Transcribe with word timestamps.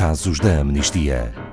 casos 0.00 0.40
da 0.40 0.60
amnistia. 0.60 1.49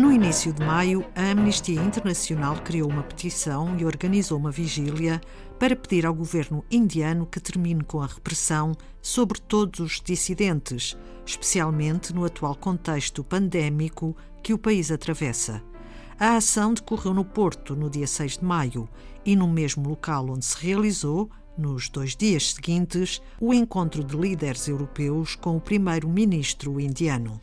No 0.00 0.10
início 0.10 0.50
de 0.50 0.64
maio, 0.64 1.04
a 1.14 1.32
Amnistia 1.32 1.78
Internacional 1.78 2.56
criou 2.62 2.88
uma 2.88 3.02
petição 3.02 3.76
e 3.78 3.84
organizou 3.84 4.38
uma 4.38 4.50
vigília 4.50 5.20
para 5.58 5.76
pedir 5.76 6.06
ao 6.06 6.14
governo 6.14 6.64
indiano 6.70 7.26
que 7.26 7.38
termine 7.38 7.84
com 7.84 8.00
a 8.00 8.06
repressão 8.06 8.72
sobre 9.02 9.38
todos 9.38 9.78
os 9.78 10.00
dissidentes, 10.00 10.96
especialmente 11.26 12.14
no 12.14 12.24
atual 12.24 12.56
contexto 12.56 13.22
pandémico 13.22 14.16
que 14.42 14.54
o 14.54 14.58
país 14.58 14.90
atravessa. 14.90 15.62
A 16.18 16.36
ação 16.36 16.72
decorreu 16.72 17.12
no 17.12 17.22
Porto 17.22 17.76
no 17.76 17.90
dia 17.90 18.06
6 18.06 18.38
de 18.38 18.44
maio 18.44 18.88
e 19.22 19.36
no 19.36 19.46
mesmo 19.46 19.86
local 19.86 20.30
onde 20.30 20.46
se 20.46 20.56
realizou, 20.64 21.28
nos 21.58 21.90
dois 21.90 22.16
dias 22.16 22.54
seguintes, 22.54 23.20
o 23.38 23.52
encontro 23.52 24.02
de 24.02 24.16
líderes 24.16 24.66
europeus 24.66 25.36
com 25.36 25.58
o 25.58 25.60
primeiro-ministro 25.60 26.80
indiano. 26.80 27.38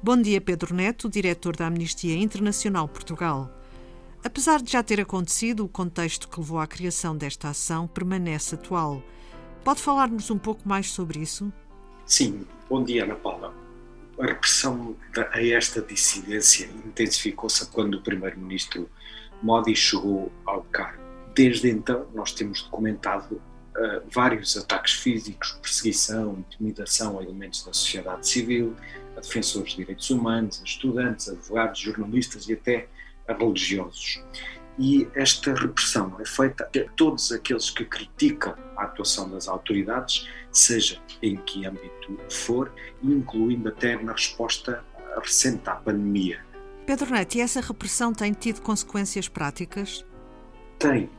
Bom 0.00 0.16
dia, 0.22 0.40
Pedro 0.40 0.76
Neto, 0.76 1.08
diretor 1.08 1.56
da 1.56 1.66
Amnistia 1.66 2.16
Internacional 2.16 2.86
Portugal. 2.86 3.50
Apesar 4.22 4.62
de 4.62 4.70
já 4.70 4.80
ter 4.80 5.00
acontecido, 5.00 5.64
o 5.64 5.68
contexto 5.68 6.28
que 6.28 6.38
levou 6.38 6.60
à 6.60 6.68
criação 6.68 7.16
desta 7.16 7.48
ação 7.48 7.88
permanece 7.88 8.54
atual. 8.54 9.02
Pode 9.64 9.80
falar-nos 9.80 10.30
um 10.30 10.38
pouco 10.38 10.68
mais 10.68 10.88
sobre 10.92 11.18
isso? 11.18 11.52
Sim, 12.06 12.46
bom 12.70 12.84
dia, 12.84 13.02
Ana 13.02 13.16
Paula. 13.16 13.52
A 14.20 14.26
repressão 14.26 14.94
a 15.32 15.42
esta 15.42 15.82
dissidência 15.82 16.70
intensificou-se 16.86 17.66
quando 17.66 17.94
o 17.94 18.00
primeiro-ministro 18.00 18.88
Modi 19.42 19.74
chegou 19.74 20.30
ao 20.46 20.62
cargo. 20.62 21.02
Desde 21.34 21.70
então, 21.70 22.06
nós 22.14 22.30
temos 22.30 22.62
documentado 22.62 23.34
uh, 23.34 24.02
vários 24.08 24.56
ataques 24.56 24.92
físicos, 24.92 25.58
perseguição, 25.60 26.44
intimidação 26.48 27.18
a 27.18 27.22
elementos 27.24 27.64
da 27.64 27.72
sociedade 27.72 28.28
civil, 28.28 28.76
a 29.18 29.20
defensores 29.20 29.72
de 29.72 29.78
direitos 29.78 30.08
humanos, 30.10 30.60
a 30.60 30.64
estudantes, 30.64 31.28
a 31.28 31.32
advogados, 31.32 31.80
jornalistas 31.80 32.48
e 32.48 32.54
até 32.54 32.88
a 33.26 33.34
religiosos. 33.34 34.22
E 34.78 35.08
esta 35.14 35.52
repressão 35.54 36.16
é 36.20 36.24
feita 36.24 36.64
a 36.64 36.90
todos 36.92 37.32
aqueles 37.32 37.68
que 37.68 37.84
criticam 37.84 38.54
a 38.76 38.84
atuação 38.84 39.28
das 39.28 39.48
autoridades, 39.48 40.28
seja 40.52 41.00
em 41.20 41.36
que 41.36 41.66
âmbito 41.66 42.16
for, 42.30 42.72
incluindo 43.02 43.68
até 43.68 44.00
na 44.00 44.12
resposta 44.12 44.84
recente 45.20 45.68
à 45.68 45.74
pandemia. 45.74 46.40
Pedro 46.86 47.10
Neto, 47.10 47.34
e 47.34 47.40
essa 47.40 47.60
repressão 47.60 48.14
tem 48.14 48.32
tido 48.32 48.62
consequências 48.62 49.28
práticas? 49.28 50.06
Tem. 50.78 51.10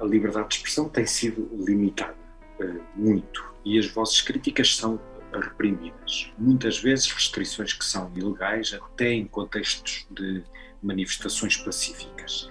A, 0.00 0.04
liberdade 0.04 0.48
de 0.48 0.54
expressão 0.56 0.88
tem 0.88 1.06
sido 1.06 1.48
limitada, 1.64 2.16
uh, 2.60 2.82
muito. 2.96 3.54
E 3.64 3.78
as 3.78 3.86
vossas 3.86 4.20
críticas 4.20 4.76
são 4.76 5.00
reprimidas. 5.40 6.32
Muitas 6.38 6.78
vezes 6.78 7.10
restrições 7.10 7.72
que 7.72 7.84
são 7.84 8.10
ilegais, 8.14 8.74
até 8.74 9.12
em 9.12 9.26
contextos 9.26 10.06
de 10.10 10.42
manifestações 10.82 11.56
pacíficas. 11.56 12.50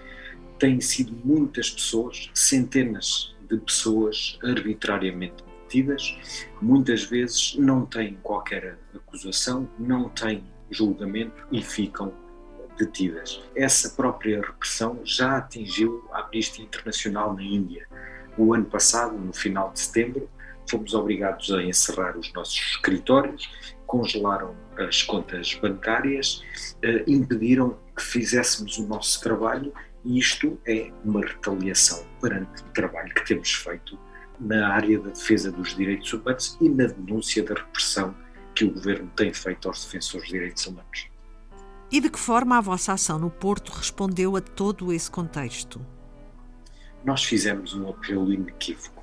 Têm 0.59 0.80
sido 0.81 1.16
muitas 1.23 1.70
pessoas, 1.70 2.30
centenas 2.34 3.36
de 3.50 3.58
pessoas 3.58 4.40
arbitrariamente 4.44 5.44
detidas, 5.64 6.17
muitas 6.62 7.03
vezes 7.03 7.56
não 7.56 7.86
têm 7.86 8.17
qualquer 8.22 8.78
acusação, 8.95 9.68
não 9.80 10.09
têm 10.09 10.44
julgamento 10.70 11.45
e 11.52 11.62
ficam 11.62 12.14
detidas. 12.78 13.42
Essa 13.56 13.90
própria 13.90 14.41
repressão 14.41 15.00
já 15.03 15.38
atingiu 15.38 16.07
a 16.12 16.22
Amnistia 16.22 16.63
Internacional 16.63 17.34
na 17.34 17.44
Índia. 17.44 17.88
O 18.38 18.53
ano 18.53 18.66
passado, 18.66 19.16
no 19.18 19.34
final 19.34 19.72
de 19.72 19.80
setembro, 19.80 20.30
fomos 20.69 20.94
obrigados 20.94 21.51
a 21.51 21.63
encerrar 21.63 22.18
os 22.18 22.31
nossos 22.34 22.57
escritórios, 22.57 23.50
congelaram 23.85 24.56
as 24.78 25.03
contas 25.03 25.53
bancárias, 25.56 26.44
eh, 26.81 27.03
impediram 27.07 27.78
que 27.96 28.03
fizéssemos 28.03 28.78
o 28.78 28.88
nosso 28.88 29.22
trabalho 29.22 29.74
e 30.03 30.18
isto 30.18 30.59
é 30.66 30.91
uma 31.06 31.22
retaliação 31.22 32.06
perante 32.19 32.62
o 32.63 32.66
trabalho 32.74 33.13
que 33.13 33.25
temos 33.25 33.53
feito 33.53 33.97
na 34.40 34.68
área 34.68 35.00
da 35.00 35.09
defesa 35.09 35.51
dos 35.51 35.75
direitos 35.75 36.12
humanos 36.12 36.57
e 36.59 36.68
na 36.68 36.88
denúncia 36.88 37.44
da 37.44 37.53
repressão 37.53 38.16
que 38.56 38.66
o 38.66 38.72
governo 38.72 39.09
tem 39.16 39.34
feito 39.34 39.68
aos 39.68 39.85
defensores 39.85 40.28
de 40.28 40.34
direitos 40.34 40.66
humanos. 40.66 41.07
E 41.91 42.01
de 42.01 42.09
que 42.09 42.19
forma 42.19 42.57
a 42.57 42.62
vossa 42.62 42.94
ação 42.94 43.19
no 43.19 43.30
Porto 43.30 43.72
respondeu 43.72 44.35
a 44.35 44.41
todo 44.41 44.91
esse 44.91 45.09
contexto? 45.09 45.80
Nós 47.06 47.24
fizemos 47.24 47.74
um 47.74 47.90
apelo 47.90 48.34
inequívoco 48.34 49.03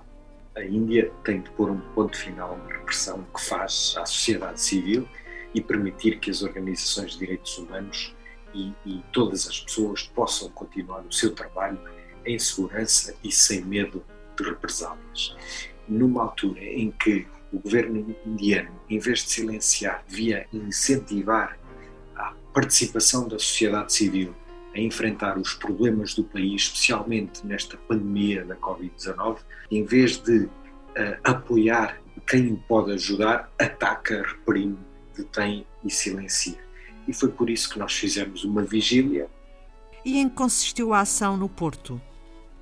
a 0.60 0.66
Índia 0.66 1.10
tem 1.24 1.40
de 1.40 1.50
pôr 1.50 1.70
um 1.70 1.80
ponto 1.94 2.16
final 2.16 2.56
na 2.58 2.76
repressão 2.76 3.26
que 3.34 3.42
faz 3.42 3.94
à 3.96 4.04
sociedade 4.04 4.60
civil 4.60 5.08
e 5.54 5.60
permitir 5.60 6.18
que 6.20 6.30
as 6.30 6.42
organizações 6.42 7.12
de 7.12 7.18
direitos 7.18 7.58
humanos 7.58 8.14
e, 8.54 8.72
e 8.84 9.02
todas 9.12 9.46
as 9.48 9.60
pessoas 9.60 10.02
possam 10.02 10.50
continuar 10.50 11.00
o 11.00 11.12
seu 11.12 11.34
trabalho 11.34 11.80
em 12.24 12.38
segurança 12.38 13.14
e 13.24 13.32
sem 13.32 13.62
medo 13.62 14.04
de 14.36 14.44
represálias. 14.44 15.36
Numa 15.88 16.22
altura 16.22 16.62
em 16.62 16.90
que 16.90 17.26
o 17.52 17.58
governo 17.58 18.14
indiano, 18.24 18.80
em 18.88 18.98
vez 18.98 19.20
de 19.20 19.30
silenciar, 19.30 20.04
devia 20.06 20.46
incentivar 20.52 21.58
a 22.14 22.34
participação 22.52 23.26
da 23.26 23.38
sociedade 23.38 23.92
civil 23.92 24.34
a 24.74 24.78
enfrentar 24.78 25.38
os 25.38 25.54
problemas 25.54 26.14
do 26.14 26.24
país, 26.24 26.62
especialmente 26.62 27.44
nesta 27.46 27.76
pandemia 27.76 28.44
da 28.44 28.56
Covid-19, 28.56 29.38
em 29.70 29.84
vez 29.84 30.18
de 30.18 30.44
uh, 30.44 30.50
apoiar 31.24 32.00
quem 32.26 32.52
o 32.52 32.56
pode 32.56 32.92
ajudar, 32.92 33.50
ataca, 33.58 34.22
reprime, 34.22 34.78
detém 35.16 35.66
e 35.84 35.90
silencia. 35.90 36.58
E 37.08 37.12
foi 37.12 37.30
por 37.30 37.50
isso 37.50 37.68
que 37.70 37.78
nós 37.78 37.92
fizemos 37.92 38.44
uma 38.44 38.62
vigília. 38.62 39.28
E 40.04 40.18
em 40.18 40.28
que 40.28 40.34
consistiu 40.36 40.94
a 40.94 41.00
ação 41.00 41.36
no 41.36 41.48
Porto? 41.48 42.00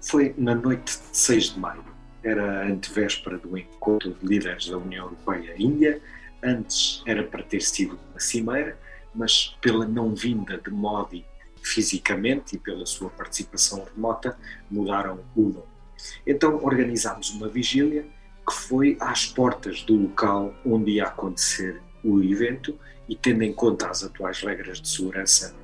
Foi 0.00 0.34
na 0.38 0.54
noite 0.54 0.98
de 0.98 1.16
6 1.16 1.54
de 1.54 1.60
maio. 1.60 1.84
Era 2.22 2.62
a 2.62 2.66
antevéspera 2.66 3.36
do 3.38 3.56
encontro 3.56 4.14
de 4.14 4.26
líderes 4.26 4.68
da 4.68 4.78
União 4.78 5.06
Europeia-Índia. 5.06 6.00
Antes 6.42 7.02
era 7.06 7.22
para 7.22 7.42
ter 7.42 7.60
sido 7.60 7.98
uma 8.10 8.20
cimeira, 8.20 8.78
mas 9.14 9.56
pela 9.60 9.86
não 9.86 10.14
vinda 10.14 10.56
de 10.58 10.70
Modi 10.70 11.24
fisicamente 11.68 12.56
e 12.56 12.58
pela 12.58 12.86
sua 12.86 13.10
participação 13.10 13.86
remota, 13.94 14.36
mudaram 14.70 15.20
o 15.36 15.42
nome. 15.42 15.78
Então 16.26 16.62
organizámos 16.64 17.30
uma 17.30 17.48
vigília 17.48 18.06
que 18.46 18.54
foi 18.54 18.96
às 19.00 19.26
portas 19.26 19.82
do 19.82 19.94
local 19.94 20.54
onde 20.64 20.92
ia 20.92 21.04
acontecer 21.04 21.82
o 22.02 22.22
evento 22.22 22.78
e 23.08 23.14
tendo 23.14 23.42
em 23.42 23.52
conta 23.52 23.88
as 23.88 24.02
atuais 24.02 24.40
regras 24.40 24.80
de 24.80 24.88
segurança 24.88 25.54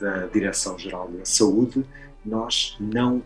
da 0.00 0.26
Direção-Geral 0.26 1.08
da 1.10 1.24
Saúde, 1.24 1.84
nós 2.24 2.76
não 2.78 3.18
uh, 3.18 3.24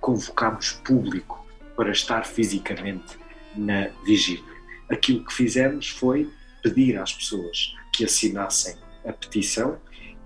convocámos 0.00 0.72
público 0.84 1.46
para 1.76 1.92
estar 1.92 2.26
fisicamente 2.26 3.16
na 3.54 3.88
vigília. 4.04 4.42
Aquilo 4.88 5.24
que 5.24 5.32
fizemos 5.32 5.90
foi 5.90 6.28
pedir 6.62 6.98
às 6.98 7.12
pessoas 7.12 7.76
que 7.92 8.04
assinassem 8.04 8.74
a 9.04 9.12
petição 9.12 9.78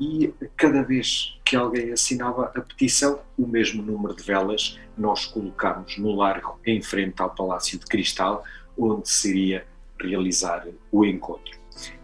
e 0.02 0.34
cada 0.56 0.82
vez 0.82 1.38
que 1.44 1.54
alguém 1.54 1.92
assinava 1.92 2.46
a 2.56 2.60
petição, 2.60 3.20
o 3.38 3.46
mesmo 3.46 3.80
número 3.84 4.16
de 4.16 4.24
velas 4.24 4.76
nós 4.98 5.26
colocámos 5.26 5.96
no 5.96 6.16
largo 6.16 6.58
em 6.66 6.82
frente 6.82 7.22
ao 7.22 7.30
Palácio 7.30 7.78
de 7.78 7.86
Cristal, 7.86 8.42
onde 8.76 9.08
seria 9.08 9.64
realizar 10.00 10.66
o 10.90 11.04
encontro. 11.04 11.56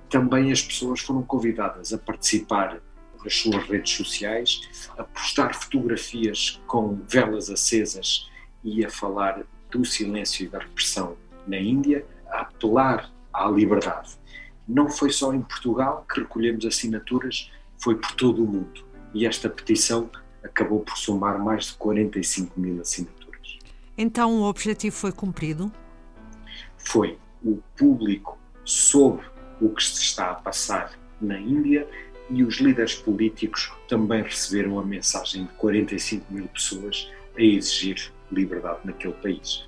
Também 0.08 0.52
as 0.52 0.62
pessoas 0.62 1.00
foram 1.00 1.22
convidadas 1.22 1.92
a 1.92 1.98
participar 1.98 2.80
nas 3.24 3.34
suas 3.34 3.64
redes 3.64 3.92
sociais, 3.92 4.60
a 4.96 5.02
postar 5.02 5.52
fotografias 5.56 6.62
com 6.68 6.94
velas 7.08 7.50
acesas 7.50 8.30
e 8.62 8.84
a 8.84 8.90
falar 8.90 9.42
do 9.72 9.84
silêncio 9.84 10.46
e 10.46 10.48
da 10.48 10.60
repressão 10.60 11.16
na 11.48 11.58
Índia, 11.58 12.06
a 12.28 12.42
apelar 12.42 13.10
à 13.32 13.48
liberdade. 13.48 14.16
Não 14.68 14.88
foi 14.88 15.10
só 15.10 15.34
em 15.34 15.42
Portugal 15.42 16.06
que 16.08 16.20
recolhemos 16.20 16.64
assinaturas, 16.64 17.50
foi 17.78 17.96
por 17.96 18.12
todo 18.12 18.44
o 18.44 18.46
mundo. 18.46 18.84
E 19.14 19.26
esta 19.26 19.48
petição 19.48 20.10
acabou 20.42 20.80
por 20.80 20.96
somar 20.96 21.38
mais 21.38 21.66
de 21.66 21.74
45 21.74 22.60
mil 22.60 22.80
assinaturas. 22.80 23.58
Então 23.96 24.40
o 24.40 24.44
objetivo 24.44 24.94
foi 24.94 25.12
cumprido? 25.12 25.72
Foi. 26.76 27.18
O 27.42 27.58
público 27.76 28.38
soube 28.64 29.22
o 29.60 29.70
que 29.70 29.82
se 29.82 30.02
está 30.02 30.32
a 30.32 30.34
passar 30.34 30.92
na 31.20 31.38
Índia 31.38 31.88
e 32.30 32.42
os 32.42 32.56
líderes 32.56 32.94
políticos 32.94 33.72
também 33.88 34.22
receberam 34.22 34.78
a 34.78 34.84
mensagem 34.84 35.44
de 35.44 35.52
45 35.54 36.32
mil 36.32 36.46
pessoas 36.48 37.10
a 37.36 37.42
exigir 37.42 38.12
liberdade 38.30 38.80
naquele 38.84 39.14
país. 39.14 39.66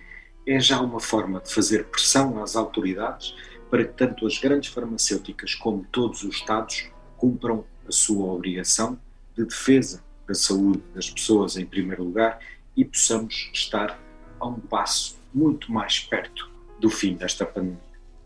é 0.47 0.61
já 0.61 0.81
uma 0.81 1.01
forma 1.01 1.41
de 1.41 1.53
fazer 1.53 1.87
pressão 1.87 2.41
às 2.43 2.57
autoridades 2.57 3.35
para 3.71 3.85
que 3.85 3.93
tanto 3.95 4.27
as 4.27 4.39
grandes 4.39 4.73
farmacêuticas 4.73 5.55
como 5.55 5.87
todos 5.91 6.25
os 6.25 6.37
Estados 6.37 6.91
cumpram 7.17 7.65
a 7.89 7.93
sua 7.93 8.33
obrigação 8.33 8.99
de 9.37 9.45
defesa 9.45 10.03
da 10.27 10.35
saúde 10.35 10.83
das 10.95 11.11
pessoas 11.11 11.57
em 11.57 11.65
primeiro 11.65 12.05
lugar 12.05 12.39
e 12.77 12.85
possamos 12.85 13.51
estar 13.53 13.99
a 14.39 14.47
um 14.47 14.59
passo 14.59 15.17
muito 15.33 15.73
mais 15.73 16.01
perto 16.01 16.51
do 16.79 16.91
fim 16.91 17.15
desta 17.15 17.47
pandemia. 17.47 17.81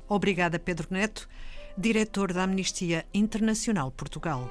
Obrigada, 0.08 0.58
Pedro 0.58 0.88
Neto, 0.90 1.28
diretor 1.76 2.32
da 2.32 2.44
Amnistia 2.44 3.04
Internacional 3.12 3.90
Portugal. 3.90 4.48